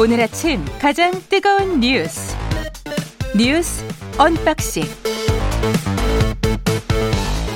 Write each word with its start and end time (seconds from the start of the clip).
오늘 0.00 0.18
아침 0.18 0.64
가장 0.80 1.12
뜨거운 1.28 1.78
뉴스 1.78 2.34
뉴스 3.36 3.84
언박싱 4.18 4.82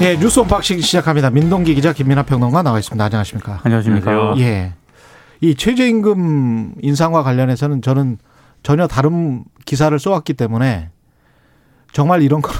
예, 0.03 0.19
뉴스 0.19 0.41
unboxing 0.41 0.81
시작합니다. 0.81 1.31
민동기 1.31 1.75
기자 1.75 1.95
김민하 1.95 2.23
평론가 2.23 2.63
나와 2.63 2.79
있습니다. 2.79 3.03
안녕하십니까? 3.03 3.61
안녕하십니까? 3.63 4.35
예. 4.41 4.75
이 5.41 5.55
최저임금 5.55 6.75
인상과 6.83 7.23
관련해서는 7.23 7.81
저는 7.81 8.19
전혀 8.63 8.87
다른 8.89 9.45
기사를 9.65 9.99
써왔기 9.99 10.35
때문에 10.35 10.91
정말 11.95 12.21
이런 12.21 12.43
거는 12.43 12.59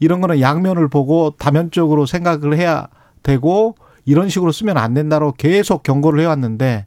이런 0.00 0.22
거는 0.22 0.40
양면을 0.40 0.88
보고 0.88 1.34
다면적으로 1.38 2.06
생각을 2.06 2.56
해야 2.56 2.88
되고 3.22 3.74
이런 4.06 4.30
식으로 4.30 4.50
쓰면 4.50 4.78
안 4.78 4.94
된다로 4.94 5.32
계속 5.32 5.82
경고를 5.82 6.20
해왔는데 6.20 6.86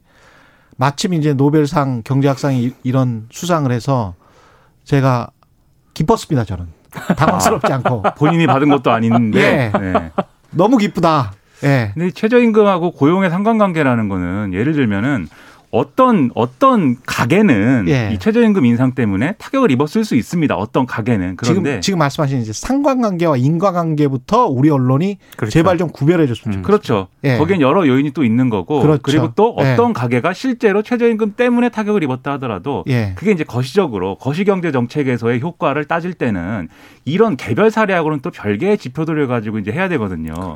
마침 0.80 1.14
이제 1.14 1.34
노벨상 1.34 2.04
경제학상이 2.06 2.74
이런 2.84 3.28
수상을 3.32 3.70
해서 3.70 4.16
제가 4.86 5.30
기뻤습니다 5.94 6.46
저는 6.46 6.68
당황스럽지 7.18 7.74
않고 7.74 8.04
본인이 8.18 8.48
받은 8.48 8.70
것도 8.70 8.90
아닌데. 8.90 9.74
예. 9.76 9.78
네. 9.78 10.12
너무 10.52 10.78
기쁘다. 10.78 11.34
예. 11.66 11.92
근데 11.94 12.12
최저임금하고 12.12 12.92
고용의 12.92 13.30
상관관계라는 13.30 14.08
거는 14.08 14.54
예를 14.54 14.72
들면은 14.72 15.28
어떤 15.72 16.32
어떤 16.34 16.98
가게는 17.06 17.86
예. 17.90 18.10
이 18.12 18.18
최저임금 18.18 18.66
인상 18.66 18.94
때문에 18.94 19.34
타격을 19.38 19.70
입었을 19.72 20.04
수 20.04 20.16
있습니다. 20.16 20.56
어떤 20.56 20.86
가게는 20.86 21.36
그런데 21.36 21.70
지금 21.70 21.82
지금 21.82 22.00
말씀하신 22.00 22.42
이제 22.42 22.54
상관관계와 22.54 23.38
인과관계부터 23.38 24.48
우리 24.48 24.70
언론이 24.70 25.18
그렇죠. 25.38 25.52
제발 25.52 25.78
좀 25.78 25.90
구별해 25.90 26.26
줬으면 26.26 26.58
좋겠어요. 26.58 26.64
그렇죠. 26.64 27.08
예. 27.24 27.38
거기엔 27.38 27.62
여러 27.62 27.88
요인이 27.88 28.12
또 28.12 28.24
있는 28.24 28.50
거고 28.50 28.82
그렇죠. 28.82 29.02
그리고또 29.04 29.56
예. 29.62 29.74
어떤 29.74 29.94
가게가 29.94 30.34
실제로 30.34 30.82
최저임금 30.82 31.34
때문에 31.36 31.70
타격을 31.70 32.04
입었다 32.04 32.34
하더라도 32.34 32.84
예. 32.88 33.14
그게 33.16 33.32
이제 33.32 33.44
거시적으로 33.44 34.16
거시경제 34.16 34.72
정책에서의 34.72 35.42
효과를 35.42 35.86
따질 35.86 36.14
때는 36.14 36.68
이런 37.06 37.38
개별 37.38 37.70
사례하고는 37.70 38.22
또 38.22 38.32
별개의 38.32 38.78
지표들을 38.80 39.28
가지고 39.28 39.60
이제 39.60 39.72
해야 39.72 39.88
되거든요. 39.90 40.56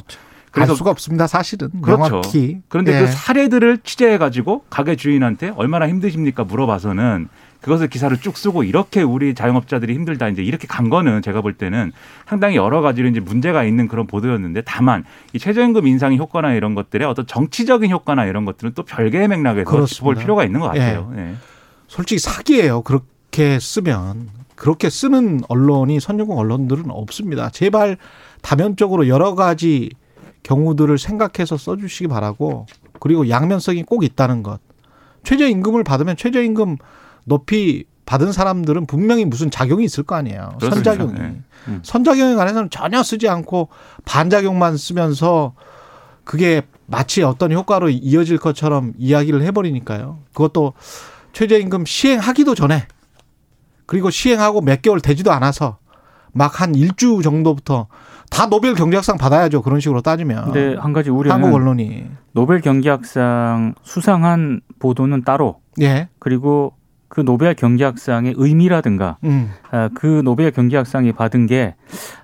알 0.53 0.67
수가 0.67 0.91
없습니다. 0.91 1.27
사실은 1.27 1.69
그렇죠. 1.81 2.03
명확히. 2.03 2.59
그런데 2.69 2.95
예. 2.95 3.01
그 3.01 3.07
사례들을 3.07 3.79
취재해 3.83 4.17
가지고 4.17 4.63
가게 4.69 4.95
주인한테 4.95 5.51
얼마나 5.55 5.87
힘드십니까 5.87 6.43
물어봐서는 6.43 7.27
그것을 7.61 7.87
기사를 7.87 8.15
쭉 8.17 8.37
쓰고 8.37 8.63
이렇게 8.63 9.01
우리 9.01 9.33
자영업자들이 9.33 9.93
힘들다 9.93 10.27
이제 10.27 10.43
이렇게 10.43 10.67
간 10.67 10.89
거는 10.89 11.21
제가 11.21 11.41
볼 11.41 11.53
때는 11.53 11.93
상당히 12.27 12.57
여러 12.57 12.81
가지로 12.81 13.07
이제 13.07 13.19
문제가 13.21 13.63
있는 13.63 13.87
그런 13.87 14.05
보도였는데 14.05 14.63
다만 14.65 15.05
이 15.31 15.39
최저임금 15.39 15.87
인상의 15.87 16.17
효과나 16.17 16.53
이런 16.53 16.75
것들의 16.75 17.07
어떤 17.07 17.25
정치적인 17.25 17.89
효과나 17.89 18.25
이런 18.25 18.43
것들은 18.45 18.73
또 18.75 18.83
별개의 18.83 19.29
맥락에서 19.29 19.69
그렇습니다. 19.69 20.19
필요가 20.19 20.43
있는 20.43 20.59
것 20.59 20.67
같아요. 20.67 21.13
예. 21.15 21.35
솔직히 21.87 22.19
사기예요. 22.19 22.81
그렇게 22.81 23.59
쓰면 23.59 24.29
그렇게 24.55 24.89
쓰는 24.89 25.41
언론이 25.47 25.99
선진국 25.99 26.37
언론들은 26.37 26.85
없습니다. 26.89 27.49
제발 27.49 27.97
다면적으로 28.41 29.07
여러 29.07 29.35
가지 29.35 29.89
경우들을 30.44 30.97
생각해서 30.97 31.58
써주시기 31.58 32.08
바라고 32.08 32.67
그리고 32.99 33.30
양면성이 33.30 33.83
꼭 33.83 34.03
있다는 34.03 34.44
것. 34.44 34.59
최저임금을 35.23 35.83
받으면 35.83 36.17
최저임금 36.17 36.77
높이 37.25 37.86
받은 38.05 38.33
사람들은 38.33 38.86
분명히 38.86 39.23
무슨 39.25 39.49
작용이 39.49 39.86
있을 39.86 40.03
거 40.03 40.16
아니에요. 40.16 40.55
그렇습니다. 40.59 40.91
선작용이. 40.91 41.19
네. 41.19 41.41
음. 41.69 41.80
선작용에 41.83 42.36
관해서는 42.36 42.69
전혀 42.69 43.02
쓰지 43.02 43.30
않고 43.30 43.69
반작용만 44.05 44.75
쓰면서 44.75 45.53
그게 46.25 46.64
마치 46.86 47.23
어떤 47.23 47.52
효과로 47.53 47.89
이어질 47.89 48.38
것처럼 48.38 48.94
이야기를 48.97 49.41
해버리니까요. 49.44 50.19
그것도 50.33 50.73
최저임금 51.31 51.86
시행하기도 51.86 52.55
전에 52.55 52.87
그리고 53.86 54.10
시행하고 54.10 54.61
몇 54.61 54.81
개월 54.81 54.99
되지도 54.99 55.31
않아서 55.31 55.77
막 56.33 56.60
한 56.60 56.75
일주 56.75 57.21
정도부터 57.23 57.87
다 58.33 58.48
노벨 58.48 58.73
경제학상 58.73 59.17
받아야죠. 59.17 59.61
그런 59.61 59.80
식으로 59.80 60.02
따지면. 60.02 60.45
근데 60.45 60.76
한 60.80 60.92
가지 60.92 61.11
우려는 61.11 61.44
한국 61.44 61.55
언론이. 61.55 62.05
노벨 62.32 62.61
경제학상 62.61 63.76
수상한 63.83 64.61
보도는 64.80 65.23
따로 65.23 65.61
예. 65.82 66.10
그리고 66.17 66.73
그 67.08 67.22
노벨 67.23 67.54
경제학상의 67.54 68.33
의미라든가 68.36 69.17
음. 69.23 69.52
아, 69.70 69.89
그 69.93 70.22
노벨 70.23 70.49
경제학상이 70.52 71.11
받은 71.11 71.45
게 71.45 71.76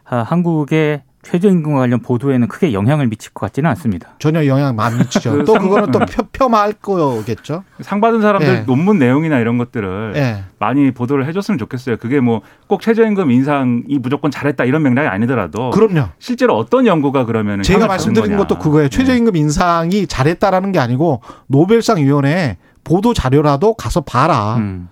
아, 0.03 0.17
한국의 0.23 1.03
최저임금과 1.21 1.79
관련 1.79 1.99
보도에는 2.01 2.47
크게 2.47 2.71
영향을 2.71 3.07
미칠 3.07 3.33
것 3.33 3.45
같지는 3.47 3.69
않습니다. 3.71 4.09
전혀 4.19 4.45
영향 4.45 4.79
안 4.79 4.97
미치죠. 4.97 5.31
그 5.33 5.43
또 5.43 5.53
상- 5.53 5.61
그거는 5.63 5.91
또 5.91 5.99
네. 5.99 6.05
표, 6.05 6.23
폄하할 6.31 6.73
거겠죠. 6.73 7.63
상 7.81 7.99
받은 7.99 8.21
사람들 8.21 8.47
예. 8.49 8.59
논문 8.61 8.99
내용이나 8.99 9.37
이런 9.39 9.57
것들을 9.57 10.13
예. 10.15 10.43
많이 10.59 10.91
보도를 10.91 11.25
해줬으면 11.27 11.57
좋겠어요. 11.57 11.97
그게 11.97 12.19
뭐 12.21 12.41
꼭 12.67 12.81
최저임금 12.81 13.31
인상이 13.31 13.83
무조건 13.99 14.29
잘했다 14.31 14.63
이런 14.63 14.83
맥락이 14.83 15.07
아니더라도 15.07 15.71
그럼요. 15.71 16.09
실제로 16.19 16.55
어떤 16.55 16.85
연구가 16.85 17.25
그러면은 17.25 17.63
제가 17.63 17.87
말씀드린 17.87 18.37
것도. 18.37 18.57
그거예요. 18.59 18.89
네. 18.89 18.95
최저임금 18.97 19.35
인상이 19.35 20.07
잘했다라는 20.07 20.71
게 20.71 20.79
아니고 20.79 21.21
노벨상 21.47 21.97
위원회에 21.97 22.57
보도 22.83 23.13
자료라도 23.13 23.73
가서 23.73 24.01
봐라. 24.01 24.55
음. 24.57 24.87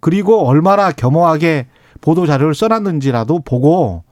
그리고 0.00 0.46
얼마나 0.46 0.90
겸허하게 0.92 1.68
보도 2.00 2.26
자료를 2.26 2.54
써놨는지라도 2.54 3.40
보고 3.44 4.02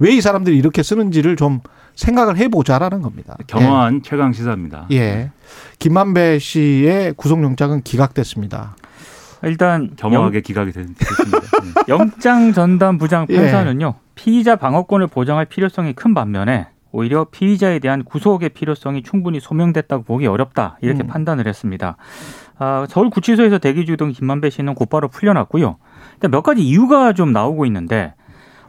왜 0.00 0.10
이 0.16 0.20
사람들이 0.20 0.56
이렇게 0.56 0.82
쓰는지를 0.82 1.36
좀 1.36 1.60
생각을 1.94 2.36
해보자라는 2.38 3.02
겁니다. 3.02 3.36
겸허한 3.46 4.02
최강 4.02 4.32
시사입니다. 4.32 4.86
예. 4.90 4.96
예. 4.96 5.30
김만배 5.78 6.38
씨의 6.38 7.14
구속영장은 7.16 7.82
기각됐습니다. 7.82 8.76
일단 9.42 9.90
겸허하게 9.96 10.40
기각이 10.42 10.72
됐- 10.72 10.86
됐습니다. 10.98 11.38
네. 11.40 11.82
영장 11.88 12.52
전담 12.52 12.98
부장 12.98 13.26
예. 13.30 13.36
판사는요 13.36 13.94
피의자 14.14 14.56
방어권을 14.56 15.06
보장할 15.06 15.46
필요성이 15.46 15.92
큰 15.94 16.12
반면에 16.14 16.68
오히려 16.92 17.24
피의자에 17.30 17.78
대한 17.78 18.02
구속의 18.04 18.50
필요성이 18.50 19.02
충분히 19.02 19.38
소명됐다고 19.40 20.02
보기 20.04 20.26
어렵다 20.26 20.76
이렇게 20.82 21.04
음. 21.04 21.06
판단을 21.06 21.46
했습니다. 21.46 21.96
아, 22.58 22.84
서울 22.90 23.08
구치소에서 23.10 23.58
대기 23.58 23.86
중이던 23.86 24.12
김만배 24.12 24.50
씨는 24.50 24.74
곧바로 24.74 25.08
풀려났고요. 25.08 25.76
일단 26.14 26.30
몇 26.30 26.42
가지 26.42 26.62
이유가 26.62 27.12
좀 27.14 27.32
나오고 27.32 27.64
있는데 27.66 28.12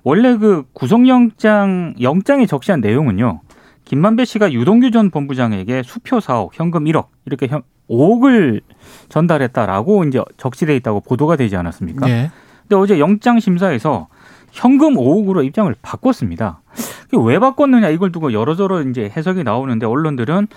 원래 0.03 0.37
그 0.37 0.63
구속영장 0.73 1.95
영장에 2.01 2.45
적시한 2.45 2.81
내용은요. 2.81 3.41
김만배 3.85 4.25
씨가 4.25 4.53
유동규 4.53 4.91
전 4.91 5.09
본부장에게 5.09 5.83
수표 5.83 6.19
4억, 6.19 6.49
현금 6.53 6.85
1억 6.85 7.07
이렇게 7.25 7.47
현, 7.47 7.61
5억을 7.89 8.61
전달했다라고 9.09 10.05
이제 10.05 10.21
적시돼 10.37 10.75
있다고 10.77 11.01
보도가 11.01 11.35
되지 11.35 11.55
않았습니까? 11.57 12.09
예. 12.09 12.31
근데 12.61 12.75
어제 12.75 12.99
영장 12.99 13.39
심사에서 13.39 14.07
현금 14.51 14.95
5억으로 14.95 15.45
입장을 15.45 15.73
바꿨습니다. 15.81 16.61
왜 17.13 17.39
바꿨느냐 17.39 17.89
이걸 17.89 18.11
두고 18.11 18.31
여러저러 18.31 18.81
이제 18.83 19.11
해석이 19.15 19.43
나오는데 19.43 19.85
언론들은 19.85 20.47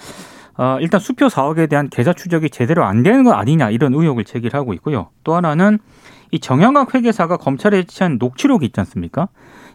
어, 0.56 0.78
일단 0.81 1.00
수표 1.00 1.26
4억에 1.26 1.69
대한 1.69 1.88
계좌 1.88 2.12
추적이 2.12 2.50
제대로 2.50 2.84
안 2.84 3.03
되는 3.03 3.25
거 3.25 3.32
아니냐 3.32 3.70
이런 3.70 3.92
의혹을 3.94 4.25
제기하고 4.25 4.72
있고요. 4.75 5.09
또 5.25 5.34
하나는 5.34 5.78
이 6.31 6.38
정영학 6.38 6.94
회계사가 6.94 7.37
검찰에 7.37 7.84
제시한 7.84 8.19
녹취록이 8.19 8.66
있지 8.66 8.81
않습니까? 8.81 9.28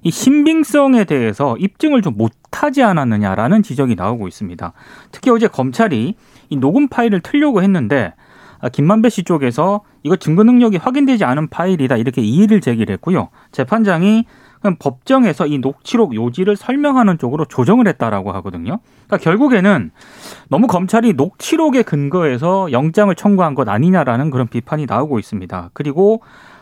이 0.04 0.12
신빙성에 0.12 1.04
대해서 1.06 1.58
입증을 1.58 2.02
좀 2.02 2.16
못하지 2.18 2.84
않았느냐라는 2.84 3.64
지적이 3.64 3.96
나오고 3.96 4.28
있습니다. 4.28 4.74
특히 5.12 5.32
어제 5.32 5.48
검찰이 5.48 6.16
이 6.50 6.56
녹음 6.56 6.88
파일을 6.88 7.22
틀려고 7.22 7.62
했는데 7.62 8.14
아, 8.62 8.70
김만배 8.70 9.10
씨 9.10 9.24
쪽에서 9.24 9.82
이거 10.04 10.16
증거 10.16 10.44
능력이 10.44 10.78
확인되지 10.78 11.24
않은 11.24 11.48
파일이다 11.50 11.98
이렇게 11.98 12.22
이의를 12.22 12.62
제기를 12.62 12.94
했고요. 12.94 13.30
재판장이 13.52 14.26
그럼 14.60 14.76
법정에서 14.80 15.48
이 15.48 15.58
녹취록 15.60 16.16
요지를 16.16 16.56
설명하는 16.56 17.18
쪽으로 17.18 17.46
조정을 17.46 17.88
했다라고 17.88 18.32
하거든요. 18.34 18.80
그러니까 19.08 19.18
결국에는 19.24 19.92
너무 20.50 20.68
검찰이 20.68 21.14
녹취록에 21.14 21.84
근거해서 21.84 22.72
영장을 22.72 23.14
청구한 23.16 23.56
것 23.56 23.70
아니냐라는 23.70 24.30
그런 24.32 24.48
비판이 24.48 24.86
나오고 24.86 25.20
있습니다. 25.20 25.70
그리고 25.74 26.22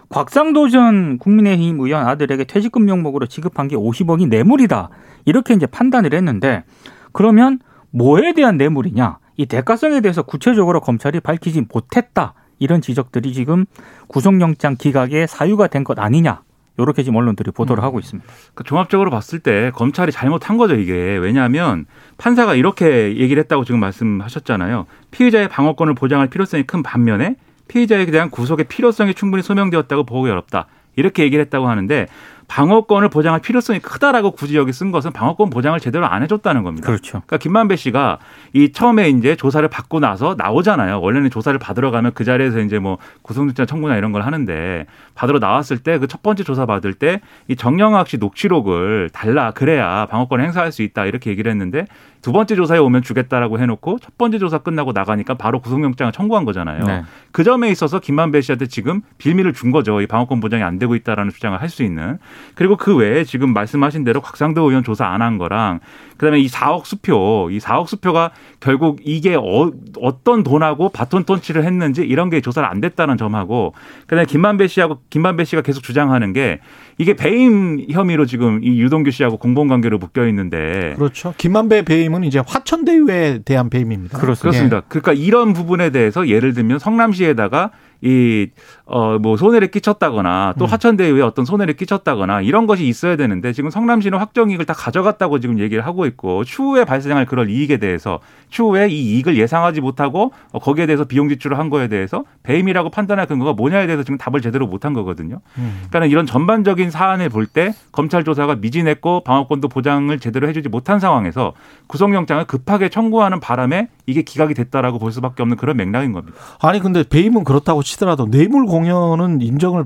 곽상도 0.09 0.69
전 0.69 1.17
국민의힘 1.17 1.79
의원 1.79 2.07
아들에게 2.07 2.45
퇴직금 2.45 2.85
명목으로 2.85 3.25
지급한 3.25 3.67
게 3.67 3.75
50억이 3.75 4.27
뇌물이다. 4.29 4.89
이렇게 5.25 5.53
이제 5.53 5.65
판단을 5.65 6.13
했는데 6.13 6.63
그러면 7.11 7.59
뭐에 7.91 8.33
대한 8.33 8.57
뇌물이냐? 8.57 9.17
이 9.37 9.45
대가성에 9.45 10.01
대해서 10.01 10.21
구체적으로 10.23 10.79
검찰이 10.81 11.19
밝히지 11.19 11.65
못했다. 11.73 12.33
이런 12.59 12.81
지적들이 12.81 13.33
지금 13.33 13.65
구속영장 14.07 14.77
기각의 14.77 15.27
사유가 15.27 15.67
된 15.67 15.83
것 15.83 15.99
아니냐. 15.99 16.41
이렇게 16.77 17.03
지금 17.03 17.17
언론들이 17.17 17.51
보도를 17.51 17.83
하고 17.83 17.99
있습니다. 17.99 18.29
그 18.53 18.63
종합적으로 18.63 19.09
봤을 19.09 19.39
때 19.39 19.71
검찰이 19.73 20.11
잘못한 20.11 20.57
거죠 20.57 20.75
이게. 20.75 20.93
왜냐하면 21.17 21.85
판사가 22.17 22.55
이렇게 22.55 23.17
얘기를 23.17 23.41
했다고 23.43 23.65
지금 23.65 23.79
말씀하셨잖아요. 23.79 24.85
피의자의 25.11 25.49
방어권을 25.49 25.95
보장할 25.95 26.27
필요성이 26.27 26.63
큰 26.63 26.83
반면에 26.83 27.35
피의자에 27.67 28.05
대한 28.07 28.29
구속의 28.29 28.65
필요성이 28.65 29.13
충분히 29.13 29.43
소명되었다고 29.43 30.05
보기 30.05 30.29
어렵다. 30.29 30.67
이렇게 30.95 31.23
얘기를 31.23 31.43
했다고 31.45 31.67
하는데 31.67 32.07
방어권을 32.47 33.09
보장할 33.09 33.41
필요성이 33.41 33.79
크다라고 33.79 34.31
굳이 34.31 34.55
여기 34.55 34.71
쓴 34.71 34.91
것은 34.91 35.11
방어권 35.11 35.49
보장을 35.49 35.77
제대로 35.81 36.05
안 36.07 36.23
해줬다는 36.23 36.63
겁니다. 36.63 36.87
그렇죠. 36.87 37.11
그러니까 37.25 37.37
김만배 37.37 37.75
씨가 37.75 38.19
이 38.53 38.71
처음에 38.71 39.09
이제 39.09 39.35
조사를 39.35 39.67
받고 39.67 39.99
나서 39.99 40.35
나오잖아요. 40.37 41.01
원래는 41.01 41.29
조사를 41.29 41.57
받으러 41.59 41.91
가면 41.91 42.13
그 42.13 42.23
자리에서 42.23 42.59
이제 42.59 42.79
뭐 42.79 42.97
구속영장 43.21 43.65
청구나 43.65 43.97
이런 43.97 44.11
걸 44.13 44.21
하는데 44.23 44.85
받으러 45.13 45.39
나왔을 45.39 45.79
때 45.79 45.97
그 45.99 46.07
첫 46.07 46.23
번째 46.23 46.43
조사 46.43 46.65
받을 46.65 46.93
때 46.93 47.19
이 47.49 47.55
정영학 47.55 48.07
씨 48.07 48.17
녹취록을 48.17 49.09
달라 49.11 49.51
그래야 49.51 50.05
방어권을 50.05 50.43
행사할 50.45 50.71
수 50.71 50.81
있다 50.83 51.05
이렇게 51.05 51.29
얘기를 51.29 51.51
했는데 51.51 51.85
두 52.21 52.31
번째 52.31 52.55
조사에 52.55 52.77
오면 52.79 53.01
주겠다라고 53.03 53.59
해놓고 53.59 53.99
첫 53.99 54.17
번째 54.17 54.39
조사 54.39 54.57
끝나고 54.57 54.91
나가니까 54.93 55.33
바로 55.35 55.59
구속영장을 55.59 56.11
청구한 56.13 56.45
거잖아요. 56.45 56.83
네. 56.85 57.03
그 57.31 57.43
점에 57.43 57.69
있어서 57.69 57.99
김만배 57.99 58.41
씨한테 58.41 58.67
지금 58.67 59.01
빌미를 59.17 59.53
준 59.53 59.71
거죠. 59.71 60.01
이 60.01 60.07
방어권 60.07 60.39
보장이 60.39 60.63
안 60.63 60.79
되고 60.79 60.95
있다라는 60.95 61.31
주장을 61.31 61.59
할 61.61 61.67
수 61.69 61.83
있는. 61.83 62.17
그리고 62.55 62.75
그 62.75 62.95
외에 62.95 63.23
지금 63.23 63.53
말씀하신 63.53 64.03
대로 64.03 64.21
곽상도 64.21 64.61
의원 64.63 64.83
조사 64.83 65.05
안 65.05 65.17
한 65.27 65.37
거랑 65.37 65.79
그다음에 66.17 66.39
이 66.39 66.47
4억 66.47 66.85
수표, 66.85 67.49
이 67.51 67.59
4억 67.59 67.87
수표가 67.87 68.31
결국 68.59 68.99
이게 69.03 69.35
어, 69.35 69.71
어떤 70.01 70.43
돈하고 70.43 70.89
바톤 70.89 71.23
턴치를 71.23 71.63
했는지 71.63 72.01
이런 72.01 72.29
게 72.29 72.41
조사를 72.41 72.67
안 72.67 72.81
됐다는 72.81 73.17
점하고 73.17 73.73
그다음에 74.01 74.25
김만배 74.25 74.67
씨하고 74.67 74.99
김만배 75.09 75.43
씨가 75.43 75.61
계속 75.61 75.83
주장하는 75.83 76.33
게 76.33 76.59
이게 76.97 77.15
배임 77.15 77.85
혐의로 77.91 78.25
지금 78.25 78.63
이 78.63 78.79
유동규 78.81 79.11
씨하고 79.11 79.37
공범 79.37 79.67
관계로 79.67 79.99
묶여 79.99 80.27
있는데 80.27 80.93
그렇죠. 80.97 81.33
김만배 81.37 81.83
배임은 81.83 82.23
이제 82.23 82.41
화천대유에 82.45 83.39
대한 83.45 83.69
배임입니다. 83.69 84.17
그렇습니다. 84.17 84.81
그러니까 84.87 85.13
이런 85.13 85.53
부분에 85.53 85.91
대해서 85.91 86.27
예를 86.27 86.53
들면 86.53 86.79
성남시에다가 86.79 87.71
이, 88.01 88.47
어, 88.89 89.17
뭐, 89.19 89.35
손해를 89.35 89.69
끼쳤다거나 89.69 90.53
또 90.57 90.65
음. 90.65 90.69
화천대유에 90.69 91.21
어떤 91.21 91.43
손해를 91.43 91.75
끼쳤다거나 91.75 92.41
이런 92.41 92.67
것이 92.67 92.87
있어야 92.87 93.17
되는데 93.17 93.51
지금 93.51 93.69
성남시는 93.69 94.17
확정이익을 94.17 94.65
다 94.65 94.73
가져갔다고 94.73 95.39
지금 95.39 95.59
얘기를 95.59 95.85
하고 95.85 96.05
있고 96.05 96.45
추후에 96.45 96.85
발생할 96.85 97.25
그런 97.25 97.49
이익에 97.49 97.77
대해서 97.77 98.19
추후에 98.49 98.87
이 98.87 99.15
이익을 99.15 99.35
예상하지 99.37 99.81
못하고 99.81 100.31
어, 100.51 100.59
거기에 100.59 100.85
대해서 100.85 101.03
비용 101.03 101.27
지출을 101.27 101.59
한 101.59 101.69
거에 101.69 101.87
대해서 101.87 102.23
배임이라고 102.43 102.89
판단할 102.89 103.25
근거가 103.25 103.53
뭐냐에 103.53 103.87
대해서 103.87 104.03
지금 104.03 104.17
답을 104.17 104.41
제대로 104.41 104.67
못한 104.67 104.93
거거든요. 104.93 105.41
음. 105.57 105.83
그러니까 105.89 106.05
이런 106.05 106.25
전반적인 106.25 106.91
사안을 106.91 107.29
볼 107.29 107.47
때 107.47 107.73
검찰 107.93 108.25
조사가 108.25 108.55
미진했고 108.55 109.21
방어권도 109.23 109.69
보장을 109.69 110.19
제대로 110.19 110.49
해주지 110.49 110.67
못한 110.67 110.99
상황에서 110.99 111.53
구속영장을 111.87 112.43
급하게 112.45 112.89
청구하는 112.89 113.39
바람에 113.39 113.87
이게 114.05 114.21
기각이 114.21 114.53
됐다라고 114.53 114.99
볼 114.99 115.11
수밖에 115.13 115.43
없는 115.43 115.57
그런 115.57 115.77
맥락인 115.77 116.11
겁니다. 116.11 116.37
아니 116.61 116.79
근데 116.79 117.03
배임은 117.03 117.45
그렇다고 117.45 117.83
치더라도 117.83 118.29
뇌물 118.29 118.65
공 118.65 118.76
여는 118.85 119.41
인정을 119.41 119.85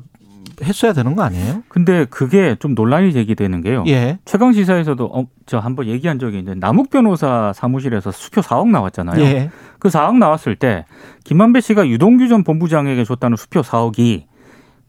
했어야 0.64 0.94
되는 0.94 1.16
거 1.16 1.24
아니에요? 1.24 1.64
근데 1.70 2.06
그게 2.06 2.56
좀 2.60 2.76
논란이 2.76 3.14
제기되는 3.14 3.62
게요. 3.62 3.84
예. 3.88 4.20
최강 4.26 4.54
시사에서도 4.54 5.06
어, 5.06 5.28
저 5.46 5.60
한번 5.60 5.88
얘기한 5.88 6.20
적이 6.20 6.40
있는데 6.40 6.60
남욱 6.60 6.90
변호사 6.90 7.52
사무실에서 7.54 8.12
수표 8.12 8.42
4억 8.42 8.70
나왔잖아요. 8.70 9.24
예. 9.24 9.50
그 9.80 9.90
4억 9.90 10.18
나왔을 10.18 10.56
때 10.56 10.86
김만배 11.24 11.62
씨가 11.62 11.88
유동규 11.88 12.28
전 12.28 12.44
본부장에게 12.44 13.04
줬다는 13.04 13.38
수표 13.38 13.62
4억이 13.62 14.26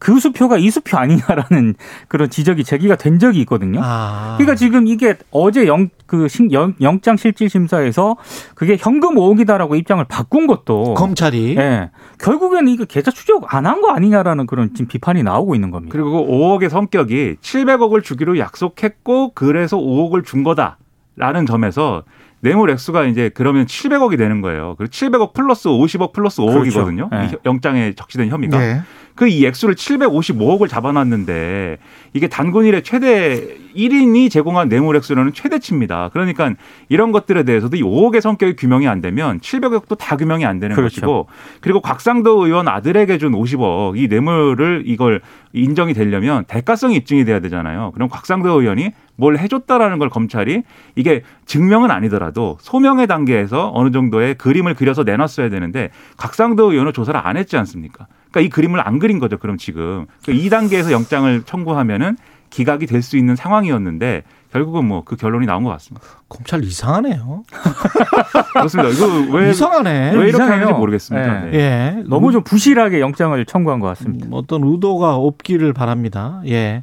그 0.03 0.19
수표가 0.19 0.57
이 0.57 0.69
수표 0.69 0.97
아니냐라는 0.97 1.75
그런 2.09 2.29
지적이 2.29 2.65
제기가 2.65 2.97
된 2.97 3.19
적이 3.19 3.39
있거든요. 3.41 3.79
아. 3.81 4.33
그러니까 4.37 4.55
지금 4.55 4.85
이게 4.85 5.15
어제 5.31 5.65
영, 5.65 5.87
그 6.07 6.27
신- 6.27 6.51
영, 6.51 6.73
영장 6.81 7.15
실질 7.15 7.49
심사에서 7.49 8.17
그게 8.53 8.75
현금 8.77 9.15
5억이다라고 9.15 9.77
입장을 9.79 10.03
바꾼 10.09 10.45
것도 10.45 10.95
검찰이 10.95 11.55
예. 11.57 11.89
결국에는 12.19 12.67
이거 12.67 12.83
계좌 12.83 13.11
추적 13.11 13.53
안 13.55 13.65
한 13.65 13.79
거 13.79 13.91
아니냐라는 13.91 14.45
그런 14.45 14.73
지금 14.73 14.87
비판이 14.87 15.23
나오고 15.23 15.55
있는 15.55 15.71
겁니다. 15.71 15.93
그리고 15.93 16.11
그 16.25 16.31
5억의 16.33 16.67
성격이 16.69 17.37
700억을 17.41 18.03
주기로 18.03 18.37
약속했고 18.39 19.31
그래서 19.35 19.77
5억을 19.77 20.25
준 20.25 20.43
거다라는 20.43 21.45
점에서 21.47 22.03
뇌물 22.41 22.69
액수가 22.71 23.05
이제 23.05 23.29
그러면 23.33 23.65
700억이 23.67 24.17
되는 24.17 24.41
거예요. 24.41 24.75
그리고 24.77 24.91
700억 24.91 25.31
플러스 25.33 25.69
50억 25.69 26.11
플러스 26.11 26.41
5억이거든요. 26.41 27.09
그렇죠. 27.09 27.09
네. 27.11 27.29
이 27.31 27.37
영장에 27.45 27.93
적시된 27.93 28.27
혐의가. 28.29 28.61
예. 28.61 28.81
그 29.15 29.27
이 29.27 29.45
액수를 29.45 29.75
755억을 29.75 30.67
잡아놨는데 30.67 31.77
이게 32.13 32.27
단군 32.27 32.65
일의 32.65 32.83
최대 32.83 33.55
1인이 33.75 34.29
제공한 34.29 34.69
뇌물 34.69 34.95
액수로는 34.95 35.33
최대치입니다. 35.33 36.09
그러니까 36.13 36.53
이런 36.89 37.11
것들에 37.11 37.43
대해서도 37.43 37.75
이 37.77 37.81
5억의 37.81 38.21
성격이 38.21 38.55
규명이 38.55 38.87
안 38.87 39.01
되면 39.01 39.39
700억도 39.39 39.97
다 39.97 40.17
규명이 40.17 40.45
안 40.45 40.59
되는 40.59 40.75
그렇죠. 40.75 41.01
것이고 41.01 41.27
그리고 41.61 41.81
곽상도 41.81 42.45
의원 42.45 42.67
아들에게 42.67 43.17
준 43.17 43.33
50억 43.33 43.97
이 43.97 44.07
뇌물을 44.07 44.83
이걸 44.85 45.21
인정이 45.53 45.93
되려면 45.93 46.45
대가성이 46.45 46.95
입증이 46.97 47.25
돼야 47.25 47.39
되잖아요. 47.39 47.91
그럼 47.93 48.09
곽상도 48.09 48.61
의원이 48.61 48.91
뭘 49.15 49.37
해줬다라는 49.37 49.99
걸 49.99 50.09
검찰이 50.09 50.63
이게 50.95 51.21
증명은 51.45 51.91
아니더라도 51.91 52.57
소명의 52.61 53.07
단계에서 53.07 53.71
어느 53.73 53.91
정도의 53.91 54.35
그림을 54.35 54.73
그려서 54.73 55.03
내놨어야 55.03 55.49
되는데 55.49 55.89
곽상도 56.17 56.71
의원은 56.71 56.93
조사를 56.93 57.19
안 57.23 57.37
했지 57.37 57.57
않습니까? 57.57 58.07
그러니까 58.33 58.41
이 58.41 58.49
그림을 58.49 58.85
안 58.85 58.97
그린 58.99 59.19
거죠. 59.19 59.37
그럼 59.37 59.57
지금 59.57 60.07
그이 60.25 60.49
단계에서 60.49 60.91
영장을 60.91 61.43
청구하면은 61.45 62.17
기각이 62.49 62.85
될 62.87 63.01
수 63.01 63.15
있는 63.17 63.35
상황이었는데 63.35 64.23
결국은 64.51 64.85
뭐 64.85 65.01
그 65.03 65.15
결론이 65.15 65.45
나온 65.47 65.63
것 65.63 65.69
같습니다. 65.71 66.05
검찰 66.29 66.63
이상하네요. 66.63 67.43
그렇습니다. 68.53 68.89
이거 68.91 69.35
왜, 69.37 69.49
이상하네. 69.49 70.11
왜 70.11 70.15
이렇게 70.15 70.29
이상해요. 70.29 70.53
하는지 70.55 70.73
모르겠습니다. 70.73 71.41
네. 71.45 71.51
네. 71.51 71.57
예. 71.57 72.03
너무 72.07 72.31
좀 72.31 72.43
부실하게 72.43 72.99
영장을 72.99 73.43
청구한 73.45 73.79
것 73.79 73.87
같습니다. 73.87 74.27
음, 74.27 74.33
어떤 74.33 74.63
의도가 74.63 75.15
없기를 75.15 75.73
바랍니다. 75.73 76.41
예. 76.47 76.81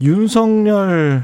윤석열과 0.00 1.22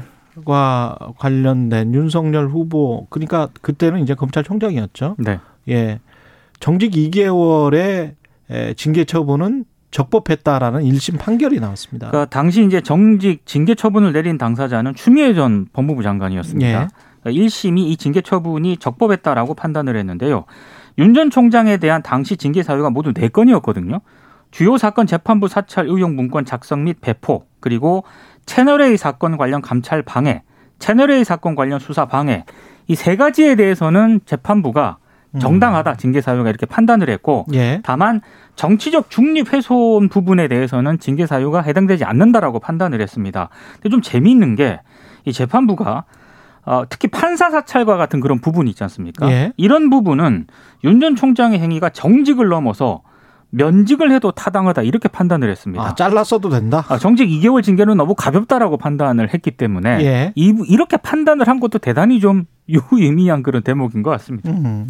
관련된 1.17 1.93
윤석열 1.93 2.47
후보 2.47 3.07
그러니까 3.09 3.49
그때는 3.61 3.99
이제 4.01 4.13
검찰총장이었죠. 4.15 5.15
네. 5.19 5.39
예. 5.69 5.99
정직 6.61 6.91
2개월의 6.93 8.13
징계 8.75 9.03
처분은 9.05 9.65
적법했다라는 9.91 10.81
1심 10.83 11.19
판결이 11.19 11.59
나왔습니다. 11.59 12.07
그러니까 12.07 12.29
당시 12.29 12.63
이제 12.65 12.81
정직 12.81 13.45
징계 13.45 13.75
처분을 13.75 14.13
내린 14.13 14.37
당사자는 14.37 14.95
추미애 14.95 15.33
전 15.33 15.67
법무부 15.73 16.01
장관이었습니다. 16.03 16.67
예. 16.67 16.87
그러니까 17.21 17.43
1심이 17.45 17.79
이 17.89 17.97
징계 17.97 18.21
처분이 18.21 18.77
적법했다라고 18.77 19.53
판단을 19.53 19.95
했는데요. 19.97 20.45
윤 20.97 21.13
전 21.13 21.29
총장에 21.29 21.77
대한 21.77 22.01
당시 22.01 22.37
징계 22.37 22.63
사유가 22.63 22.89
모두 22.89 23.11
4건이었거든요. 23.13 24.01
주요 24.51 24.77
사건 24.77 25.07
재판부 25.07 25.47
사찰 25.47 25.87
의혹 25.87 26.13
문건 26.13 26.45
작성 26.45 26.83
및 26.83 26.97
배포, 27.01 27.45
그리고 27.59 28.03
채널A 28.45 28.97
사건 28.97 29.37
관련 29.37 29.61
감찰 29.61 30.01
방해, 30.03 30.43
채널A 30.79 31.23
사건 31.23 31.55
관련 31.55 31.79
수사 31.79 32.05
방해, 32.05 32.45
이 32.87 32.95
세 32.95 33.15
가지에 33.15 33.55
대해서는 33.55 34.19
재판부가 34.25 34.97
정당하다 35.39 35.95
징계 35.95 36.19
사유가 36.21 36.49
이렇게 36.49 36.65
판단을 36.65 37.09
했고 37.09 37.45
예. 37.53 37.79
다만 37.83 38.21
정치적 38.55 39.09
중립 39.09 39.53
훼손 39.53 40.09
부분에 40.09 40.47
대해서는 40.47 40.99
징계 40.99 41.25
사유가 41.25 41.61
해당되지 41.61 42.03
않는다라고 42.03 42.59
판단을 42.59 43.01
했습니다. 43.01 43.49
근데 43.75 43.89
좀 43.89 44.01
재미있는 44.01 44.55
게 44.55 44.79
이 45.25 45.31
재판부가 45.31 46.05
어, 46.65 46.83
특히 46.89 47.07
판사 47.07 47.49
사찰과 47.51 47.95
같은 47.97 48.19
그런 48.21 48.39
부분이 48.39 48.69
있지 48.71 48.83
않습니까? 48.83 49.29
예. 49.31 49.53
이런 49.57 49.89
부분은 49.91 50.47
윤 50.83 50.99
전 50.99 51.15
총장의 51.15 51.59
행위가 51.59 51.89
정직을 51.89 52.49
넘어서 52.49 53.03
면직을 53.51 54.11
해도 54.11 54.31
타당하다 54.31 54.81
이렇게 54.83 55.09
판단을 55.09 55.49
했습니다. 55.51 55.83
아, 55.83 55.93
잘랐어도 55.95 56.49
된다. 56.49 56.83
아, 56.87 56.97
정직 56.97 57.27
2개월 57.27 57.61
징계는 57.61 57.97
너무 57.97 58.15
가볍다라고 58.15 58.77
판단을 58.77 59.33
했기 59.33 59.51
때문에 59.51 59.99
예. 60.03 60.33
이, 60.35 60.55
이렇게 60.67 60.97
판단을 60.97 61.47
한 61.47 61.59
것도 61.59 61.79
대단히 61.79 62.19
좀 62.19 62.45
유의미한 62.69 63.43
그런 63.43 63.61
대목인 63.61 64.01
것 64.03 64.09
같습니다. 64.11 64.49
음. 64.49 64.87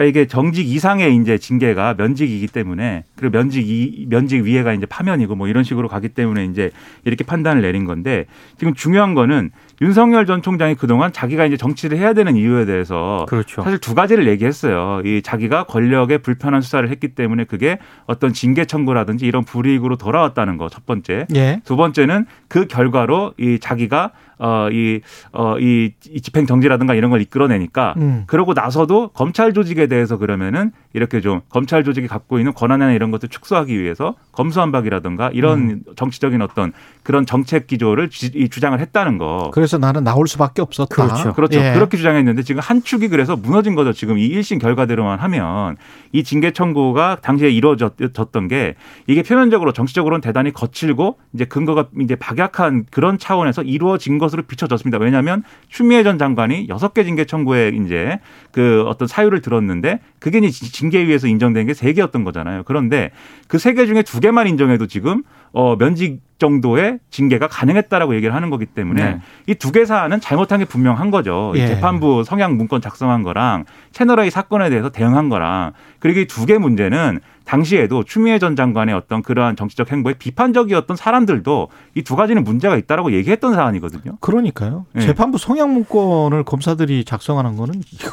그러니까 0.00 0.04
이게 0.04 0.26
정직 0.26 0.66
이상의 0.66 1.14
이제 1.16 1.36
징계가 1.36 1.94
면직이기 1.98 2.46
때문에 2.46 3.04
그리고 3.16 3.36
면직 3.36 3.68
이 3.68 4.06
면직 4.08 4.42
위에가 4.44 4.72
이제 4.72 4.86
파면이고 4.86 5.34
뭐 5.34 5.46
이런 5.46 5.62
식으로 5.62 5.88
가기 5.88 6.08
때문에 6.08 6.46
이제 6.46 6.70
이렇게 7.04 7.22
판단을 7.22 7.60
내린 7.60 7.84
건데 7.84 8.24
지금 8.56 8.72
중요한 8.72 9.12
거는 9.12 9.50
윤석열 9.82 10.26
전 10.26 10.42
총장이 10.42 10.74
그동안 10.74 11.12
자기가 11.12 11.46
이제 11.46 11.56
정치를 11.56 11.98
해야 11.98 12.12
되는 12.12 12.36
이유에 12.36 12.64
대해서 12.64 13.26
그렇죠. 13.28 13.62
사실 13.62 13.78
두 13.78 13.94
가지를 13.94 14.26
얘기했어요. 14.28 15.02
이 15.04 15.22
자기가 15.22 15.64
권력에 15.64 16.18
불편한 16.18 16.60
수사를 16.62 16.88
했기 16.88 17.08
때문에 17.08 17.44
그게 17.44 17.78
어떤 18.06 18.32
징계 18.32 18.64
청구라든지 18.64 19.26
이런 19.26 19.44
불이익으로 19.44 19.96
돌아왔다는 19.96 20.56
거 20.56 20.68
첫 20.70 20.86
번째. 20.86 21.26
예. 21.34 21.60
두 21.64 21.76
번째는 21.76 22.26
그 22.48 22.66
결과로 22.66 23.34
이 23.38 23.58
자기가 23.58 24.12
어이어이 24.38 25.92
이 26.08 26.20
집행 26.22 26.46
정지라든가 26.46 26.94
이런 26.94 27.10
걸 27.10 27.20
이끌어내니까 27.20 27.94
음. 27.98 28.24
그러고 28.26 28.54
나서도 28.54 29.08
검찰 29.08 29.52
조직에 29.52 29.86
대해서 29.86 30.16
그러면은 30.16 30.70
이렇게 30.94 31.20
좀 31.20 31.40
검찰 31.50 31.84
조직이 31.84 32.06
갖고 32.06 32.38
있는 32.38 32.54
권한이나 32.54 32.92
이런 32.92 33.10
것들 33.10 33.28
축소하기 33.28 33.78
위해서 33.78 34.14
검수한박이라든가 34.32 35.30
이런 35.34 35.82
정치적인 35.96 36.40
어떤 36.40 36.72
그런 37.02 37.26
정책 37.26 37.66
기조를 37.66 38.08
주, 38.08 38.30
이 38.34 38.48
주장을 38.48 38.78
했다는 38.78 39.18
거. 39.18 39.50
그래서 39.52 39.69
중에서 39.70 39.78
나는 39.78 40.02
나올 40.04 40.26
수밖에 40.26 40.60
없었다. 40.60 40.94
그렇죠. 40.94 41.32
그렇죠. 41.32 41.60
예. 41.60 41.72
그렇게 41.72 41.96
주장했는데 41.96 42.42
지금 42.42 42.60
한 42.60 42.82
축이 42.82 43.08
그래서 43.08 43.36
무너진 43.36 43.74
거죠. 43.74 43.92
지금 43.92 44.18
이 44.18 44.28
1심 44.28 44.60
결과대로만 44.60 45.20
하면 45.20 45.76
이 46.12 46.24
징계 46.24 46.50
청구가 46.50 47.18
당시에 47.22 47.48
이루어졌던 47.50 48.48
게 48.48 48.74
이게 49.06 49.22
표면적으로 49.22 49.72
정치적으로는 49.72 50.20
대단히 50.20 50.52
거칠고 50.52 51.18
이제 51.32 51.44
근거가 51.44 51.86
이제 52.00 52.16
박약한 52.16 52.84
그런 52.90 53.16
차원에서 53.18 53.62
이루어진 53.62 54.18
것으로 54.18 54.42
비춰졌습니다. 54.42 54.98
왜냐하면 54.98 55.44
추미애 55.68 56.02
전 56.02 56.18
장관이 56.18 56.66
여섯 56.68 56.92
개 56.92 57.04
징계 57.04 57.24
청구에 57.24 57.68
이제 57.84 58.18
그 58.52 58.84
어떤 58.88 59.06
사유를 59.06 59.40
들었는데 59.40 60.00
그게 60.18 60.38
이제 60.38 60.50
징계위에서 60.66 61.28
인정된 61.28 61.66
게 61.68 61.70
세 61.74 61.92
개였던 61.92 62.24
거잖아요. 62.24 62.64
그런데 62.64 63.10
그 63.48 63.56
세 63.56 63.74
개 63.74 63.86
중에 63.86 64.02
두 64.02 64.18
개만 64.20 64.48
인정해도 64.48 64.86
지금 64.86 65.22
어 65.52 65.76
면직 65.76 66.20
정도의 66.38 67.00
징계가 67.10 67.48
가능했다라고 67.48 68.14
얘기를 68.14 68.34
하는 68.34 68.48
거기 68.48 68.64
때문에 68.64 69.04
네. 69.04 69.20
이두 69.46 69.72
개 69.72 69.84
사안은 69.84 70.20
잘못한 70.20 70.58
게 70.60 70.64
분명한 70.64 71.10
거죠. 71.10 71.52
이 71.54 71.58
예. 71.58 71.66
재판부 71.66 72.24
성향 72.24 72.56
문건 72.56 72.80
작성한 72.80 73.22
거랑 73.22 73.64
채널A 73.92 74.30
사건에 74.30 74.70
대해서 74.70 74.88
대응한 74.88 75.28
거랑 75.28 75.72
그리고 75.98 76.20
이 76.20 76.26
두 76.26 76.46
개 76.46 76.56
문제는 76.56 77.20
당시에도 77.44 78.04
추미애 78.04 78.38
전 78.38 78.56
장관의 78.56 78.94
어떤 78.94 79.22
그러한 79.22 79.56
정치적 79.56 79.90
행보에 79.92 80.14
비판적이었던 80.14 80.96
사람들도 80.96 81.68
이 81.96 82.02
두 82.02 82.16
가지는 82.16 82.42
문제가 82.44 82.76
있다라고 82.76 83.12
얘기했던 83.12 83.52
사안이거든요. 83.54 84.16
그러니까요. 84.20 84.86
예. 84.96 85.00
재판부 85.00 85.36
성향 85.36 85.74
문건을 85.74 86.44
검사들이 86.44 87.04
작성하는 87.04 87.56
거는 87.56 87.74
이거 87.92 88.12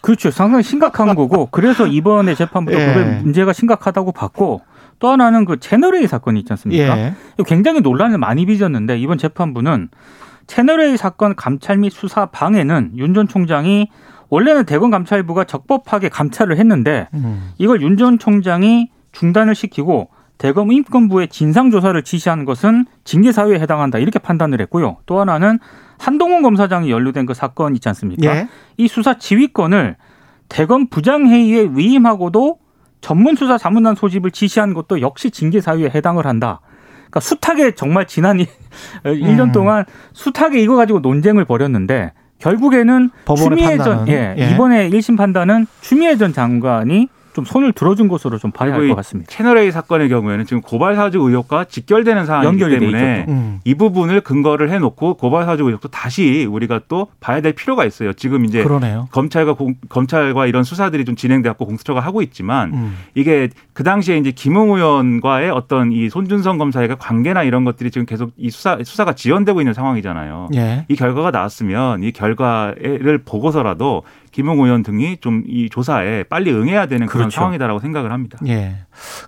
그렇죠. 0.00 0.30
상당히 0.30 0.62
심각한 0.62 1.14
거고 1.14 1.48
그래서 1.50 1.86
이번에 1.86 2.34
재판부도 2.34 2.78
예. 2.78 3.20
문제가 3.22 3.52
심각하다고 3.52 4.12
봤고 4.12 4.62
또 4.98 5.08
하나는 5.10 5.44
그 5.44 5.58
채널A 5.58 6.06
사건이 6.06 6.40
있지 6.40 6.52
않습니까? 6.52 6.98
예. 6.98 7.14
굉장히 7.46 7.80
논란을 7.80 8.18
많이 8.18 8.46
빚었는데 8.46 8.98
이번 8.98 9.18
재판부는 9.18 9.88
채널A 10.46 10.96
사건 10.96 11.36
감찰 11.36 11.78
및 11.78 11.90
수사 11.90 12.26
방해는 12.26 12.92
윤 12.96 13.14
전 13.14 13.28
총장이 13.28 13.88
원래는 14.30 14.64
대검 14.64 14.90
감찰부가 14.90 15.44
적법하게 15.44 16.08
감찰을 16.10 16.58
했는데 16.58 17.08
음. 17.14 17.52
이걸 17.58 17.80
윤 17.82 17.96
전 17.96 18.18
총장이 18.18 18.90
중단을 19.12 19.54
시키고 19.54 20.08
대검 20.36 20.70
인권부에 20.70 21.26
진상 21.28 21.70
조사를 21.70 22.00
지시한 22.02 22.44
것은 22.44 22.86
징계 23.04 23.32
사유에 23.32 23.58
해당한다 23.58 23.98
이렇게 23.98 24.18
판단을 24.18 24.60
했고요. 24.62 24.98
또 25.06 25.20
하나는 25.20 25.58
한동훈 25.98 26.42
검사장이 26.42 26.90
연루된 26.90 27.26
그 27.26 27.34
사건 27.34 27.74
있지 27.74 27.88
않습니까? 27.88 28.36
예. 28.36 28.48
이 28.76 28.86
수사 28.86 29.18
지휘권을 29.18 29.96
대검 30.48 30.86
부장회의에 30.88 31.70
위임하고도 31.72 32.58
전문 33.00 33.36
수사 33.36 33.58
자문단 33.58 33.94
소집을 33.94 34.30
지시한 34.30 34.74
것도 34.74 35.00
역시 35.00 35.30
징계 35.30 35.60
사유에 35.60 35.90
해당을 35.94 36.26
한다. 36.26 36.60
그러니까 37.10 37.20
숱하게 37.20 37.74
정말 37.74 38.06
지난 38.06 38.38
1년 39.04 39.40
음. 39.48 39.52
동안 39.52 39.84
숱하게 40.12 40.60
이거 40.60 40.76
가지고 40.76 41.00
논쟁을 41.00 41.44
벌였는데 41.44 42.12
결국에는 42.38 43.10
추미애 43.36 43.76
전 43.78 44.04
판단은? 44.04 44.08
예, 44.08 44.34
예. 44.38 44.50
이번에 44.50 44.88
1심 44.90 45.16
판단은 45.16 45.66
추미애 45.80 46.16
전 46.16 46.32
장관이 46.32 47.08
좀 47.38 47.44
손을 47.44 47.72
들어준 47.72 48.08
것으로 48.08 48.36
좀 48.36 48.50
봐야 48.50 48.76
것이 48.76 48.92
같습니다. 48.92 49.30
채널A 49.30 49.70
사건의 49.70 50.08
경우에는 50.08 50.44
지금 50.44 50.60
고발 50.60 50.96
사주 50.96 51.20
의혹과 51.20 51.66
직결되는 51.66 52.26
사안이기 52.26 52.68
때문에 52.68 53.26
음. 53.28 53.60
이 53.64 53.76
부분을 53.76 54.22
근거를 54.22 54.70
해놓고 54.70 55.14
고발 55.14 55.44
사주 55.44 55.62
의혹도 55.62 55.86
다시 55.86 56.48
우리가 56.50 56.80
또 56.88 57.06
봐야 57.20 57.40
될 57.40 57.52
필요가 57.52 57.84
있어요. 57.84 58.12
지금 58.12 58.44
이제 58.44 58.64
그러네요. 58.64 59.06
검찰과 59.12 59.52
공, 59.52 59.76
검찰과 59.88 60.46
이런 60.46 60.64
수사들이 60.64 61.04
좀 61.04 61.14
진행돼갖고 61.14 61.64
공수처가 61.64 62.00
하고 62.00 62.22
있지만 62.22 62.72
음. 62.74 62.96
이게 63.14 63.50
그 63.72 63.84
당시에 63.84 64.16
이제 64.16 64.32
김웅 64.32 64.70
의원과의 64.72 65.50
어떤 65.50 65.92
이 65.92 66.08
손준성 66.08 66.58
검사의 66.58 66.88
관계나 66.98 67.44
이런 67.44 67.64
것들이 67.64 67.92
지금 67.92 68.04
계속 68.04 68.32
이 68.36 68.50
수사 68.50 68.78
수사가 68.82 69.12
지연되고 69.12 69.60
있는 69.60 69.74
상황이잖아요. 69.74 70.48
예. 70.56 70.86
이 70.88 70.96
결과가 70.96 71.30
나왔으면 71.30 72.02
이 72.02 72.10
결과를 72.10 73.18
보고서라도 73.24 74.02
김웅 74.38 74.60
의원 74.60 74.84
등이 74.84 75.16
좀 75.20 75.42
이 75.48 75.68
조사에 75.68 76.22
빨리 76.22 76.52
응해야 76.52 76.86
되는 76.86 77.08
그런 77.08 77.22
그렇죠. 77.24 77.34
상황이다라고 77.36 77.80
생각을 77.80 78.12
합니다. 78.12 78.38
예. 78.46 78.76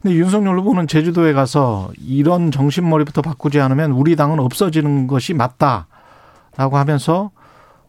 근데 0.01 0.15
윤석열 0.17 0.57
후보는 0.61 0.87
제주도에 0.87 1.33
가서 1.33 1.91
이런 2.01 2.53
정신머리부터 2.53 3.21
바꾸지 3.23 3.59
않으면 3.61 3.91
우리 3.91 4.15
당은 4.15 4.39
없어지는 4.39 5.09
것이 5.09 5.35
맞다라고 5.35 6.77
하면서 6.79 7.33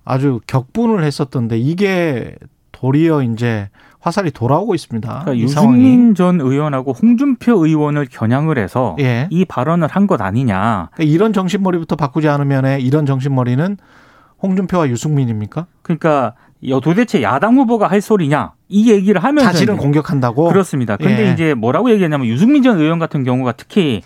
아주 0.04 0.40
격분을 0.48 1.04
했었던데 1.04 1.60
이게 1.60 2.36
도리어 2.72 3.22
이제 3.22 3.70
화살이 4.00 4.32
돌아오고 4.32 4.74
있습니다. 4.74 5.08
그러니까 5.08 5.34
이 5.34 5.48
상황이. 5.48 5.78
유승민 5.78 6.16
전 6.16 6.42
의원하고 6.42 6.94
홍준표 6.94 7.64
의원을 7.68 8.08
겨냥을 8.10 8.58
해서 8.58 8.96
예. 9.00 9.28
이 9.30 9.46
발언을 9.46 9.88
한 9.90 10.08
것 10.08 10.20
아니냐. 10.22 10.90
그러니까 10.96 11.14
이런 11.14 11.34
정신머리부터 11.34 11.96
바꾸지 11.98 12.28
않으면 12.28 12.80
이런 12.82 13.06
정신머리는 13.06 13.78
홍준표와 14.42 14.90
유승민입니까? 14.90 15.68
그러니까 15.84 16.34
여- 16.34 16.34
도대체 16.82 17.22
야당 17.24 17.56
후보가 17.58 17.88
할 17.88 18.02
소리냐 18.02 18.54
이 18.70 18.92
얘기를 18.92 19.24
하면서 19.24 19.52
자신을 19.52 19.78
공격한다고. 19.78 20.48
그렇습니다. 20.50 20.96
근데 20.98 21.28
예. 21.30 21.34
이제 21.34 21.54
뭐라고 21.54 21.90
얘기했냐면 21.92 22.28
유승민 22.28 22.62
전 22.64 22.80
의원 22.80 23.00
같은 23.00 23.24
경우가 23.24 23.54
특히 23.54 24.02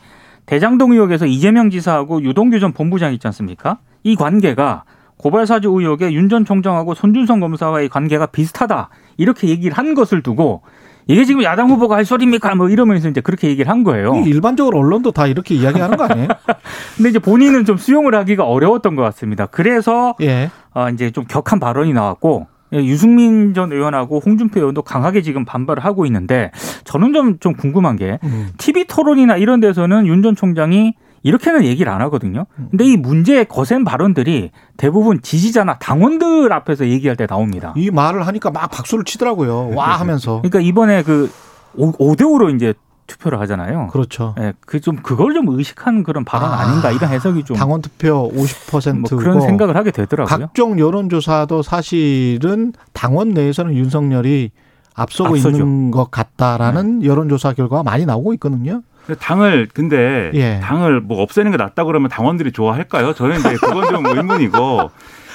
대장동 0.45 0.91
의혹에서 0.93 1.25
이재명 1.25 1.69
지사하고 1.69 2.21
유동규 2.23 2.59
전 2.59 2.71
본부장 2.71 3.13
있지 3.13 3.27
않습니까? 3.27 3.79
이 4.03 4.15
관계가 4.15 4.83
고발사주 5.17 5.69
의혹에 5.69 6.11
윤 6.13 6.29
전 6.29 6.45
총장하고 6.45 6.93
손준성 6.93 7.39
검사와의 7.39 7.89
관계가 7.89 8.27
비슷하다 8.27 8.89
이렇게 9.17 9.47
얘기를 9.49 9.75
한 9.77 9.93
것을 9.93 10.21
두고 10.21 10.61
이게 11.07 11.23
지금 11.25 11.43
야당 11.43 11.69
후보가 11.69 11.95
할 11.95 12.05
소리입니까? 12.05 12.55
뭐 12.55 12.69
이러면서 12.69 13.09
이제 13.09 13.21
그렇게 13.21 13.47
얘기를 13.47 13.69
한 13.71 13.83
거예요. 13.83 14.23
일반적으로 14.25 14.79
언론도 14.79 15.11
다 15.11 15.27
이렇게 15.27 15.53
이야기하는 15.55 15.97
거 15.97 16.05
아니에요? 16.05 16.27
근데 16.97 17.09
이제 17.09 17.19
본인은 17.19 17.65
좀 17.65 17.77
수용을 17.77 18.15
하기가 18.15 18.43
어려웠던 18.45 18.95
것 18.95 19.03
같습니다. 19.03 19.45
그래서 19.45 20.15
예. 20.21 20.49
어, 20.73 20.89
이제 20.89 21.11
좀 21.11 21.25
격한 21.25 21.59
발언이 21.59 21.93
나왔고 21.93 22.47
예, 22.73 22.77
유승민 22.79 23.53
전 23.53 23.71
의원하고 23.71 24.19
홍준표 24.25 24.59
의원도 24.59 24.81
강하게 24.81 25.21
지금 25.21 25.45
반발을 25.45 25.85
하고 25.85 26.07
있는데 26.07 26.51
저는 26.85 27.13
좀, 27.13 27.37
좀 27.39 27.53
궁금한 27.53 27.95
게 27.97 28.17
음. 28.23 28.49
TV 28.57 28.85
토론이나 28.85 29.37
이런 29.37 29.59
데서는 29.59 30.07
윤 30.07 30.23
전 30.23 30.35
총장이 30.35 30.95
이렇게는 31.25 31.65
얘기를 31.65 31.91
안 31.91 32.01
하거든요. 32.03 32.45
근데 32.69 32.85
이 32.85 32.97
문제의 32.97 33.45
거센 33.45 33.83
발언들이 33.83 34.51
대부분 34.77 35.23
지지자나 35.23 35.79
당원들 35.79 36.53
앞에서 36.53 36.85
얘기할 36.87 37.17
때 37.17 37.25
나옵니다. 37.25 37.73
이 37.75 37.89
말을 37.89 38.27
하니까 38.27 38.51
막 38.51 38.69
박수를 38.69 39.05
치더라고요. 39.05 39.71
와 39.73 39.99
하면서. 39.99 40.37
그러니까 40.43 40.59
이번에 40.59 41.01
그 41.01 41.31
5대5로 41.77 42.55
이제 42.55 42.75
투표를 43.07 43.39
하잖아요. 43.41 43.87
그렇죠. 43.87 44.35
예, 44.39 44.53
그좀 44.67 44.97
그걸 44.97 45.33
좀 45.33 45.49
의식한 45.49 46.03
그런 46.03 46.25
발언 46.25 46.51
아, 46.51 46.59
아닌가 46.59 46.91
이런 46.91 47.09
해석이 47.09 47.43
좀 47.43 47.57
당원 47.57 47.81
투표 47.81 48.31
50%고 48.31 48.99
뭐 48.99 49.19
그런 49.19 49.41
생각을 49.41 49.75
하게 49.75 49.89
되더라고요. 49.89 50.27
각종 50.29 50.77
여론조사도 50.77 51.63
사실은 51.63 52.73
당원 52.93 53.29
내에서는 53.29 53.73
윤석열이 53.73 54.51
앞서고 54.93 55.31
앞서죠. 55.31 55.57
네. 55.57 55.57
있는 55.57 55.91
것 55.91 56.11
같다라는 56.11 57.03
여론조사 57.03 57.53
결과가 57.53 57.81
많이 57.81 58.05
나오고 58.05 58.33
있거든요. 58.35 58.83
당을 59.19 59.67
근데 59.73 60.31
예. 60.33 60.59
당을 60.63 61.01
뭐 61.01 61.21
없애는 61.21 61.51
게 61.51 61.57
낫다 61.57 61.83
그러면 61.83 62.09
당원들이 62.09 62.51
좋아할까요? 62.51 63.13
저는 63.13 63.39
이제 63.39 63.53
그건 63.53 63.87
좀 63.89 64.05
의문이고 64.05 64.89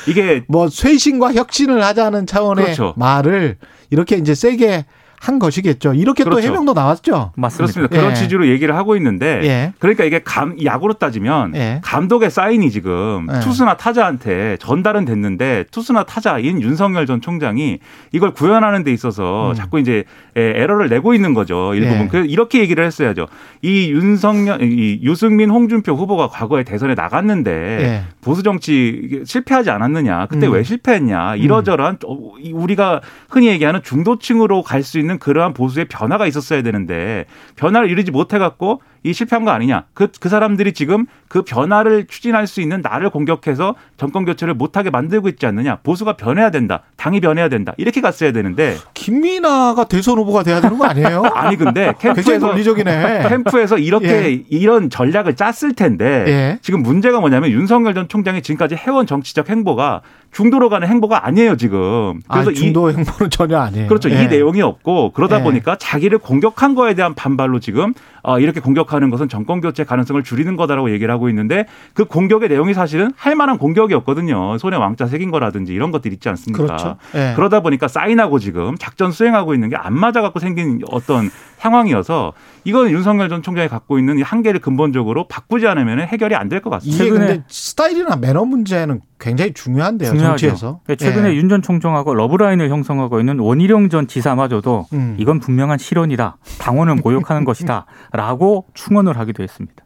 이게 0.09 0.45
뭐 0.49 0.69
쇄신과 0.69 1.35
혁신을 1.35 1.83
하자는 1.85 2.27
차원의 2.27 2.65
그렇죠. 2.65 2.95
말을 2.97 3.57
이렇게 3.91 4.17
이제 4.17 4.35
세게 4.35 4.87
한 5.21 5.39
것이겠죠. 5.39 5.93
이렇게 5.93 6.25
또 6.25 6.31
그렇죠. 6.31 6.47
해명도 6.49 6.73
나왔죠. 6.73 7.33
맞습니다. 7.37 7.73
그렇습니다. 7.73 7.95
그런 7.95 8.11
예. 8.13 8.15
취지로 8.15 8.49
얘기를 8.49 8.75
하고 8.75 8.97
있는데 8.97 9.41
예. 9.45 9.73
그러니까 9.79 10.05
이게 10.05 10.21
감 10.25 10.57
야구로 10.65 10.95
따지면 10.95 11.55
예. 11.57 11.81
감독의 11.85 12.31
사인이 12.31 12.71
지금 12.71 13.27
예. 13.33 13.41
투수나 13.41 13.77
타자한테 13.77 14.57
전달은 14.61 15.05
됐는데 15.05 15.67
투수나 15.71 16.05
타자인 16.05 16.63
윤석열 16.63 17.05
전 17.05 17.21
총장이 17.21 17.81
이걸 18.13 18.33
구현하는 18.33 18.83
데 18.83 18.93
있어서 18.93 19.51
음. 19.51 19.55
자꾸 19.55 19.79
이제 19.79 20.05
에, 20.37 20.41
에러를 20.41 20.89
내고 20.89 21.13
있는 21.13 21.35
거죠 21.35 21.75
일부분. 21.75 22.05
예. 22.05 22.09
그래서 22.09 22.27
이렇게 22.27 22.61
얘기를 22.61 22.83
했어야죠. 22.85 23.27
이 23.61 23.91
윤석열, 23.93 24.63
이 24.63 25.01
유승민, 25.03 25.51
홍준표 25.51 25.93
후보가 25.95 26.29
과거에 26.29 26.65
대선에 26.65 26.95
나갔는데 26.95 27.51
예. 27.53 28.03
보수 28.23 28.43
정치 28.43 29.23
실패하지 29.27 29.69
않았느냐? 29.71 30.27
그때 30.31 30.47
음. 30.47 30.55
왜 30.55 30.63
실패했냐? 30.63 31.37
이러저러한 31.37 31.99
어, 32.07 32.17
이 32.41 32.53
우리가 32.53 33.03
흔히 33.29 33.49
얘기하는 33.49 33.83
중도층으로 33.83 34.63
갈 34.63 34.81
수 34.81 34.99
있는 34.99 35.10
그러한 35.19 35.55
보수의 35.55 35.87
변화가 35.87 36.27
있었어야 36.27 36.63
되는데 36.63 37.27
변화를 37.57 37.91
이루지 37.91 38.11
못해 38.11 38.39
갖고 38.39 38.83
이 39.03 39.13
실패한 39.13 39.45
거 39.45 39.51
아니냐? 39.51 39.85
그 39.95 40.07
그 40.21 40.29
사람들이 40.29 40.73
지금 40.75 41.07
그 41.29 41.43
변화를 41.43 42.07
추진할 42.07 42.47
수 42.47 42.61
있는 42.61 42.81
나를 42.83 43.11
공격해서 43.11 43.75
정권 43.97 44.25
교체를 44.25 44.55
못하게 44.55 44.91
만들고 44.91 45.29
있지 45.31 45.47
않느냐? 45.47 45.77
보수가 45.83 46.17
변해야 46.17 46.51
된다. 46.51 46.83
당이 46.97 47.21
변해야 47.21 47.49
된다. 47.49 47.73
이렇게 47.79 48.01
갔어야 48.01 48.33
되는데 48.33 48.77
김민아가 48.95 49.85
대선 49.85 50.19
후보가 50.19 50.43
돼야 50.43 50.61
되는 50.61 50.77
거 50.77 50.85
아니에요? 50.85 51.23
아니 51.35 51.57
근데 51.57 51.95
캠프에서 51.99 52.47
논리적이네. 52.49 53.29
캠프에서 53.29 53.79
이렇게 53.79 54.09
예. 54.09 54.43
이런 54.51 54.91
전략을 54.91 55.37
짰을 55.37 55.75
텐데 55.75 56.25
예. 56.29 56.59
지금 56.61 56.83
문제가 56.83 57.21
뭐냐면 57.21 57.51
윤석열 57.51 57.95
전 57.95 58.09
총장이 58.09 58.43
지금까지 58.43 58.75
해온 58.75 59.07
정치적 59.07 59.49
행보가 59.49 60.03
중도로 60.33 60.69
가는 60.69 60.87
행보가 60.87 61.27
아니에요 61.27 61.57
지금. 61.57 62.21
아, 62.29 62.35
그래서 62.35 62.51
이 62.51 62.55
중도 62.55 62.91
행보는 62.91 63.31
전혀 63.31 63.59
아니에요. 63.59 63.89
그렇죠. 63.89 64.11
예. 64.11 64.23
이 64.25 64.29
내용이 64.29 64.61
없고 64.61 65.13
그러다 65.13 65.41
예. 65.41 65.43
보니까 65.43 65.77
자기를 65.77 66.19
공격한 66.19 66.75
거에 66.75 66.95
대한 66.95 67.15
반발로 67.15 67.61
지금 67.61 67.95
어, 68.23 68.39
이렇게 68.39 68.61
공격하는 68.61 69.11
것은 69.11 69.29
정권 69.29 69.61
교체 69.61 69.85
가능성을 69.85 70.23
줄이는 70.23 70.57
거다라고 70.57 70.91
얘기를 70.91 71.13
하고 71.13 71.29
있는데 71.29 71.67
그 71.95 72.05
공격의 72.05 72.49
내용이 72.49 72.75
사실은 72.75 73.13
할 73.17 73.35
만한 73.35 73.59
공격이었거든요. 73.59 74.59
손에 74.59 74.77
왕자 74.77 75.07
새긴 75.07 75.31
거라든지 75.31 75.73
이런 75.73 75.91
것들 75.91 76.13
있지 76.13 76.29
않습니까? 76.29 76.65
그렇죠. 76.65 76.97
예. 77.15 77.33
그러다 77.37 77.61
보니까 77.61 77.89
사인하고 77.89 78.39
지금 78.39 78.77
작전 78.79 79.11
수행하고 79.13 79.55
있는 79.55 79.69
게 79.69 79.77
안 79.81 79.95
맞아 79.95 80.21
갖고 80.21 80.39
생긴 80.41 80.81
어떤 80.93 81.31
상황이어서 81.59 82.33
이건 82.65 82.91
윤석열 82.91 83.29
전 83.29 83.43
총장이 83.43 83.69
갖고 83.69 83.99
있는 83.99 84.19
이 84.19 84.23
한계를 84.23 84.61
근본적으로 84.61 85.27
바꾸지 85.29 85.67
않으면 85.67 86.01
해결이 86.01 86.35
안 86.35 86.49
될 86.51 86.61
것 86.61 86.69
같습니다. 86.71 87.05
이게 87.05 87.13
최근에- 87.15 87.19
근데 87.19 87.45
스타일이나 87.49 88.17
매너 88.17 88.45
문제는 88.45 89.01
굉장히 89.21 89.53
중요한데요. 89.55 90.11
중요하죠. 90.11 90.37
정치에서. 90.49 90.81
그러니까 90.85 91.05
최근에 91.05 91.31
예. 91.31 91.37
윤전 91.37 91.63
총장하고 91.63 92.15
러브라인을 92.15 92.69
형성하고 92.71 93.21
있는 93.21 93.39
원희룡 93.39 93.89
전 93.89 94.07
지사마저도 94.09 94.87
음. 94.95 95.15
이건 95.19 95.39
분명한 95.41 95.79
실언이다. 95.79 96.39
당원을 96.59 96.97
모욕하는 96.97 97.45
것이다. 97.45 97.87
라고 98.13 98.67
충원을 98.75 99.19
하기도 99.19 99.43
했습니다. 99.43 99.85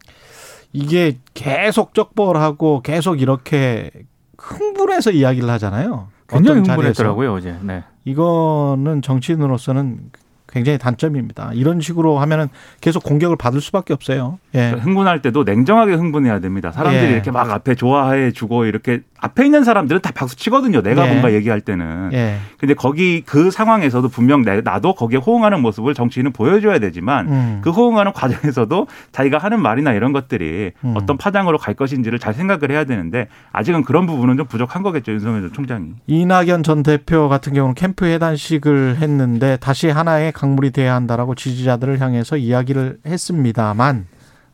이게 0.72 1.18
계속 1.34 1.94
적벌하고 1.94 2.82
계속 2.82 3.20
이렇게 3.20 3.90
흥분해서 4.38 5.12
이야기를 5.12 5.48
하잖아요. 5.50 6.08
굉장히. 6.28 6.60
흥분했더라고요, 6.60 7.34
어제. 7.34 7.56
네. 7.62 7.84
이거는 8.04 9.02
정치인으로서는 9.02 10.10
굉장히 10.54 10.78
단점입니다. 10.78 11.50
이런 11.54 11.80
식으로 11.80 12.18
하면은 12.20 12.48
계속 12.80 13.02
공격을 13.02 13.36
받을 13.36 13.60
수밖에 13.60 13.92
없어요. 13.92 14.38
예. 14.54 14.58
그러니까 14.60 14.82
흥분할 14.84 15.20
때도 15.20 15.42
냉정하게 15.44 15.94
흥분해야 15.94 16.38
됩니다. 16.40 16.70
사람들이 16.72 17.06
예. 17.06 17.10
이렇게 17.12 17.30
막 17.32 17.50
앞에 17.50 17.74
좋아해 17.74 18.30
주고 18.30 18.64
이렇게 18.64 19.00
앞에 19.18 19.44
있는 19.44 19.64
사람들은 19.64 20.00
다 20.02 20.10
박수 20.14 20.36
치거든요. 20.36 20.80
내가 20.82 21.04
예. 21.06 21.10
뭔가 21.10 21.32
얘기할 21.32 21.60
때는. 21.60 22.10
예. 22.12 22.36
근데 22.58 22.74
거기 22.74 23.22
그 23.26 23.50
상황에서도 23.50 24.08
분명 24.10 24.42
내- 24.42 24.60
나도 24.60 24.94
거기에 24.94 25.18
호응하는 25.18 25.60
모습을 25.60 25.94
정치인은 25.94 26.32
보여줘야 26.32 26.78
되지만 26.78 27.28
음. 27.28 27.60
그 27.62 27.70
호응하는 27.70 28.12
과정에서도 28.12 28.86
자기가 29.12 29.38
하는 29.38 29.60
말이나 29.60 29.92
이런 29.92 30.12
것들이 30.12 30.70
음. 30.84 30.94
어떤 30.96 31.16
파장으로 31.18 31.58
갈 31.58 31.74
것인지를 31.74 32.18
잘 32.20 32.32
생각을 32.34 32.70
해야 32.70 32.84
되는데 32.84 33.26
아직은 33.52 33.82
그런 33.82 34.06
부분은 34.06 34.36
좀 34.36 34.46
부족한 34.46 34.82
거겠죠. 34.82 35.12
윤석열 35.12 35.40
전 35.42 35.52
총장이. 35.52 35.88
이낙연 36.06 36.62
전 36.62 36.82
대표 36.84 37.28
같은 37.28 37.54
경우는 37.54 37.74
캠프 37.74 38.04
해단식을 38.04 38.96
했는데 39.00 39.56
다시 39.60 39.88
하나의 39.88 40.30
강 40.32 40.43
물이 40.50 40.70
돼야 40.70 40.94
한다라고 40.94 41.34
지지자들을 41.34 42.00
향해서 42.00 42.36
이야기를 42.36 42.98
했습니다만 43.06 44.06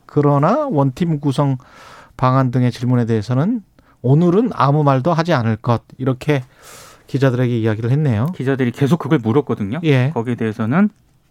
그러나 0.07 0.67
원팀 0.67 1.21
구성 1.21 1.59
방안 2.17 2.51
등의 2.51 2.73
질문에 2.73 3.07
대해서는 3.07 3.63
오늘은 4.03 4.51
아무 4.53 4.83
말도 4.83 5.13
하지 5.13 5.33
않을 5.33 5.57
것 5.57 5.83
이렇게 5.99 6.43
기자들에게 7.07 7.59
이야기를 7.59 7.91
했네요. 7.91 8.27
기자들이 8.37 8.71
계속 8.71 8.99
그걸 8.99 9.19
물었거든요. 9.19 9.81
예. 9.85 10.11
거기에 10.15 10.37
대해서는 10.37 10.91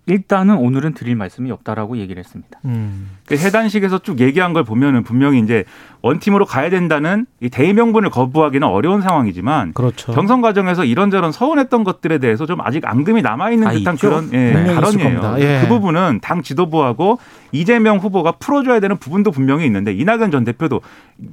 일단은 0.10 0.58
오늘은 0.58 0.94
드릴 0.94 1.16
말씀이 1.16 1.52
없다라고 1.52 1.98
얘기를 1.98 2.20
했습니다. 2.20 2.60
음. 2.66 3.12
그 3.28 3.36
해단식에서 3.36 4.00
쭉 4.00 4.20
얘기한 4.20 4.54
걸 4.54 4.64
보면은 4.64 5.04
분명히 5.04 5.40
이제 5.40 5.64
원팀으로 6.02 6.46
가야 6.46 6.70
된다는 6.70 7.26
이 7.42 7.50
대의 7.50 7.74
명분을 7.74 8.10
거부하기는 8.10 8.68
어려운 8.68 9.02
상황이지만 9.02 9.74
그렇죠. 9.74 10.14
경선 10.14 10.42
과정에서 10.42 10.86
이런저런 10.86 11.32
서운했던 11.32 11.84
것들에 11.84 12.18
대해서 12.18 12.46
좀 12.46 12.60
아직 12.62 12.86
앙금이 12.86 13.22
남아 13.22 13.52
있는 13.52 13.68
아, 13.68 13.72
듯한 13.72 13.96
있죠? 13.96 14.10
그런 14.10 14.30
예, 14.34 14.74
발언이에요. 14.74 15.36
예. 15.40 15.60
그 15.62 15.68
부분은 15.68 16.20
당 16.22 16.42
지도부하고 16.42 17.20
이재명 17.52 17.98
후보가 17.98 18.34
풀어줘야 18.34 18.80
되는 18.80 18.98
부분도 18.98 19.32
분명히 19.32 19.66
있는데 19.66 19.92
이낙연 19.94 20.32
전 20.32 20.44
대표도 20.44 20.82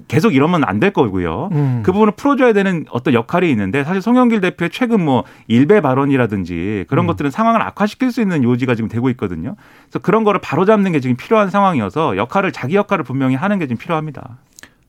계속 0.08 0.34
이러면 0.34 0.64
안 0.64 0.76
될 0.76 0.90
거고요. 0.90 1.48
음. 1.52 1.80
그 1.82 1.90
부분을 1.90 2.12
풀어줘야 2.16 2.52
되는 2.52 2.84
어떤 2.90 3.14
역할이 3.14 3.50
있는데 3.50 3.82
사실 3.82 4.02
송영길 4.02 4.42
대표의 4.42 4.68
최근 4.70 5.02
뭐 5.02 5.24
일배 5.48 5.80
발언이라든지 5.80 6.84
그런 6.88 7.04
음. 7.04 7.06
것들은 7.06 7.30
상황을 7.30 7.62
악화시킬 7.62 8.10
수 8.12 8.20
있는 8.20 8.44
요지 8.44 8.65
가 8.66 8.74
지금 8.74 8.88
되고 8.88 9.08
있거든요. 9.10 9.56
그래서 9.84 9.98
그런 10.00 10.24
거를 10.24 10.40
바로잡는 10.40 10.92
게 10.92 11.00
지금 11.00 11.16
필요한 11.16 11.50
상황이어서 11.50 12.16
역할을 12.16 12.52
자기 12.52 12.76
역할을 12.76 13.04
분명히 13.04 13.34
하는 13.34 13.58
게 13.58 13.66
지금 13.66 13.78
필요합니다. 13.78 14.38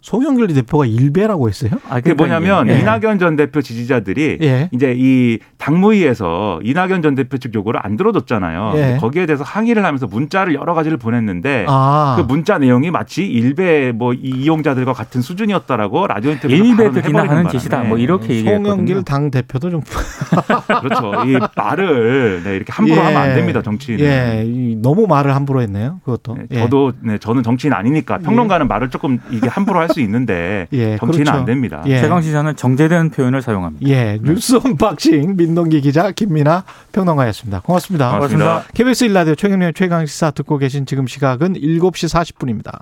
송영길 0.08 0.54
대표가 0.54 0.86
일배라고 0.86 1.50
했어요? 1.50 1.72
아, 1.90 1.96
그게 1.96 2.14
뭐냐면 2.14 2.70
예. 2.70 2.80
이낙연 2.80 3.20
전 3.20 3.36
대표 3.36 3.62
지지자들이 3.62 4.38
예. 4.42 4.70
이제 4.72 4.96
이 4.96 5.38
당무위에서 5.58 6.62
이낙연 6.64 7.02
전 7.02 7.14
대표 7.14 7.38
측 7.38 7.54
요구를 7.54 7.82
안 7.84 7.98
들어줬잖아요. 7.98 8.72
예. 8.78 8.98
거기에 9.02 9.26
대해서 9.26 9.44
항의를 9.44 9.84
하면서 9.84 10.08
문자를 10.08 10.54
여러 10.54 10.74
가지를 10.74 10.96
보냈는데 10.96 11.66
아. 11.68 12.16
그 12.18 12.22
문자 12.26 12.58
내용이 12.58 12.90
마치 12.90 13.26
일베 13.26 13.92
뭐 13.92 14.14
이용자들과 14.14 14.94
같은 14.94 15.22
수준이었다라고 15.22 16.08
라디오 16.08 16.32
인터뷰에서 16.32 16.64
일베들이나 16.64 17.24
발언을 17.24 17.46
하는 17.46 17.52
짓이다. 17.52 17.84
뭐 17.84 17.98
이렇게 17.98 18.30
얘기했거든요. 18.36 18.70
송영길 18.70 19.04
당 19.04 19.30
대표도 19.30 19.72
좀 19.72 19.82
그렇죠. 20.82 21.12
이 21.26 21.38
말을 21.58 22.44
네, 22.46 22.56
이렇게 22.56 22.72
함부로 22.72 23.02
예. 23.02 23.04
하면 23.08 23.22
안 23.22 23.36
됩니다. 23.36 23.62
정치인은. 23.62 24.06
예, 24.06 24.44
이 24.48 24.78
너무 24.82 25.06
말을 25.06 25.36
함부로 25.36 25.62
했네요. 25.62 26.00
그것도. 26.06 26.36
네, 26.36 26.44
예. 26.52 26.60
저도 26.60 26.94
네, 27.02 27.18
저는 27.18 27.44
정치인 27.44 27.74
아니니까 27.74 28.20
평론가는 28.20 28.70
말을 28.70 28.90
조금 28.90 29.20
이게 29.32 29.50
함부로 29.50 29.82
할 29.82 29.88
수 29.97 29.97
있는데 30.02 30.68
예, 30.72 30.98
정치인은 30.98 31.26
그렇죠. 31.26 31.40
안 31.40 31.46
됩니다. 31.46 31.84
예. 31.86 32.00
최강 32.02 32.22
시사는 32.22 32.56
정제된 32.56 33.10
표현을 33.12 33.42
사용합니다. 33.42 33.88
예, 33.88 34.20
뉴스 34.22 34.60
unboxing 34.64 35.36
민동기 35.38 35.82
기자 35.82 36.12
김민하 36.12 36.64
평론가였습니다. 36.92 37.62
고맙습니다. 37.62 38.12
고맙습니다. 38.12 38.64
KBS 38.74 39.06
일라디오 39.06 39.36
최경영 39.36 39.74
최강 39.74 40.06
시사 40.06 40.32
듣고 40.32 40.58
계신 40.58 40.86
지금 40.86 41.08
시각은 41.08 41.54
7시 41.54 42.36
40분입니다. 42.36 42.82